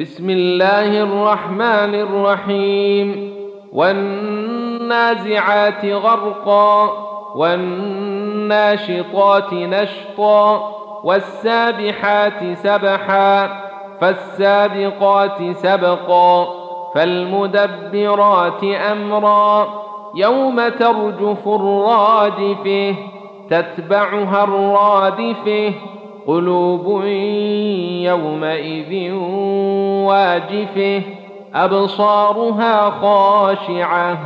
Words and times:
بسم 0.00 0.30
الله 0.30 1.02
الرحمن 1.02 1.94
الرحيم. 1.94 3.34
والنازعات 3.72 5.84
غرقا 5.84 6.90
والناشطات 7.36 9.52
نشطا 9.52 10.70
والسابحات 11.04 12.54
سبحا 12.54 13.48
فالسابقات 14.00 15.52
سبقا 15.52 16.46
فالمدبرات 16.94 18.64
أمرا. 18.64 19.68
يوم 20.16 20.68
ترجف 20.68 21.48
الرادفه 21.48 22.94
تتبعها 23.50 24.44
الرادفه 24.44 25.72
قلوب 26.26 27.04
يومئذ 28.04 29.12
واجفه 30.04 31.02
أبصارها 31.54 32.90
خاشعة. 32.90 34.18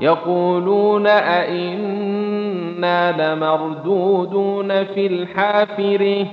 يقولون 0.00 1.06
أئنا 1.06 3.12
لمردودون 3.12 4.84
في 4.84 5.06
الحافره 5.06 6.26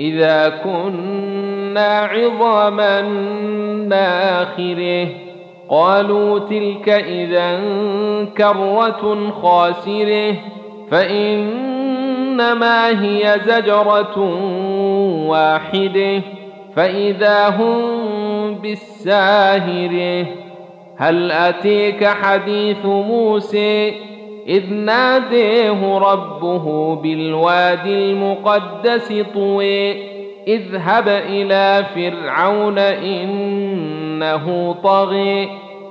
إذا 0.00 0.48
كنا 0.48 1.98
عظاما 1.98 3.00
ناخره. 3.88 5.08
قالوا 5.68 6.38
تلك 6.38 6.88
إذا 6.88 7.60
كرة 8.38 9.30
خاسرة 9.42 10.34
فإنما 10.90 12.88
هي 12.88 13.40
زجرة 13.46 14.18
واحدة. 15.28 16.22
فإذا 16.76 17.48
هم 17.48 18.54
بالساهره 18.54 20.26
هل 20.96 21.32
أتيك 21.32 22.06
حديث 22.06 22.84
موسى 22.84 23.92
إذ 24.48 24.72
ناديه 24.74 25.98
ربه 25.98 26.96
بالوادي 26.96 28.10
المقدس 28.10 29.24
طوي 29.34 30.10
اذهب 30.48 31.08
إلى 31.08 31.84
فرعون 31.94 32.78
إنه 32.78 34.76
طغي 34.82 35.48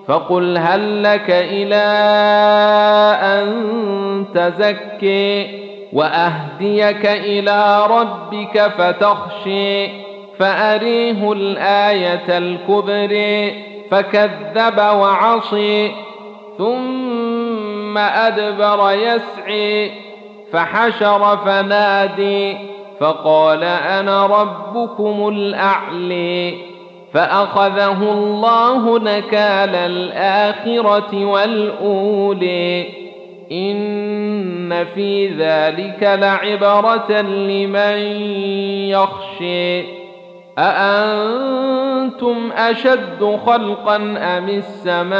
فقل 0.07 0.57
هل 0.57 1.03
لك 1.03 1.30
إلى 1.30 1.85
أن 3.23 4.25
تزكي 4.33 5.47
وأهديك 5.94 7.05
إلى 7.05 7.88
ربك 7.89 8.72
فتخشي 8.77 10.08
فأريه 10.39 11.31
الآية 11.33 12.37
الكبرى 12.37 13.51
فكذب 13.91 14.77
وعصي 14.77 15.91
ثم 16.57 17.97
أدبر 17.97 18.91
يسعي 18.91 19.91
فحشر 20.53 21.37
فنادي 21.37 22.57
فقال 22.99 23.63
أنا 23.63 24.25
ربكم 24.25 25.27
الأعلي 25.27 26.53
فأخذه 27.13 28.11
الله 28.11 28.99
نكال 28.99 29.75
الآخرة 29.75 31.25
والأولي. 31.25 32.85
إن 33.51 34.85
في 34.85 35.27
ذلك 35.27 36.03
لعبرة 36.03 37.21
لمن 37.21 37.97
يخشي. 38.89 39.98
أأنتم 40.59 42.52
أشد 42.57 43.39
خلقا 43.45 43.95
أم 44.17 44.49
السماء؟ 44.49 45.19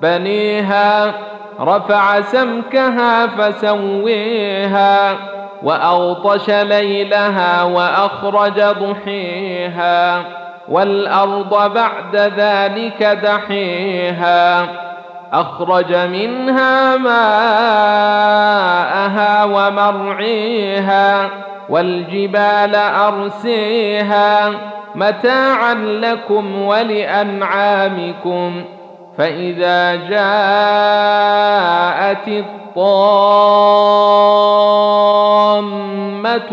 بنيها 0.00 1.14
رفع 1.60 2.20
سمكها 2.20 3.26
فسويها 3.26 5.16
وأغطش 5.62 6.50
ليلها 6.50 7.62
وأخرج 7.62 8.60
ضحيها 8.60 10.22
والأرض 10.68 11.72
بعد 11.74 12.16
ذلك 12.16 13.02
دحيها. 13.02 14.66
أخرج 15.32 15.94
منها 15.94 16.96
ماءها 16.96 17.10
ومرعيها 19.44 21.30
والجبال 21.68 22.74
أرسيها 22.76 24.50
متاعا 24.94 25.74
لكم 25.74 26.62
ولأنعامكم 26.62 28.64
فإذا 29.18 29.94
جاءت 29.94 30.18
الطامة 32.28 32.60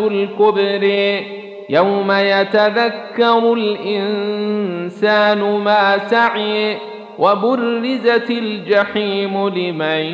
الكبرى 0.07 1.38
يوم 1.69 2.11
يتذكر 2.11 3.53
الإنسان 3.53 5.39
ما 5.59 5.97
سعي 5.97 6.77
وبرزت 7.19 8.31
الجحيم 8.31 9.47
لمن 9.47 10.05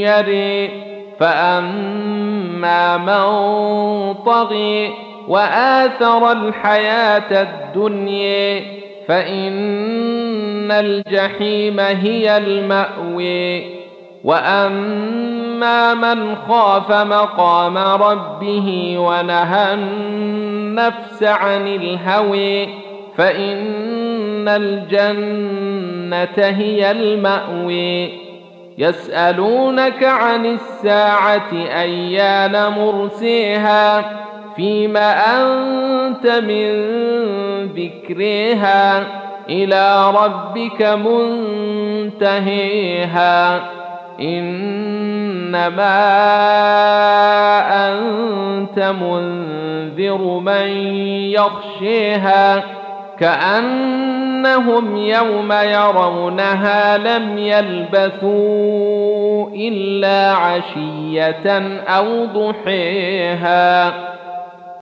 يري 0.00 0.70
فأما 1.20 2.96
من 2.96 4.14
طغي 4.14 4.90
وآثر 5.28 6.32
الحياة 6.32 7.42
الدنيا 7.42 8.62
فإن 9.08 10.72
الجحيم 10.72 11.80
هي 11.80 12.36
الماوي 12.36 13.64
وأما 14.24 15.94
من 15.94 16.36
خاف 16.36 16.92
مقام 16.92 17.78
ربه 17.78 18.94
ونهى 18.98 19.74
النفس 19.74 21.22
عن 21.22 21.66
الهوي 21.66 22.68
فإن 23.16 24.01
الجنه 24.48 26.28
هي 26.36 26.90
الماوي. 26.90 28.22
يسالونك 28.78 30.04
عن 30.04 30.46
الساعة 30.46 31.52
ايان 31.52 32.72
مرسيها؟ 32.72 34.04
فيما 34.56 35.14
انت 35.40 36.26
من 36.26 36.72
ذكرها؟ 37.66 39.06
إلى 39.48 40.10
ربك 40.10 40.82
منتهيها. 42.22 43.60
انما 44.20 44.72
انت 47.88 48.78
منذر 48.78 50.40
من 50.40 50.68
يخشيها. 51.30 52.62
كانهم 54.42 54.96
يوم 54.96 55.52
يرونها 55.52 56.98
لم 56.98 57.38
يلبثوا 57.38 58.30
إلا 59.54 60.32
عشية 60.32 61.58
أو 61.88 62.24
ضحيها 62.24 63.92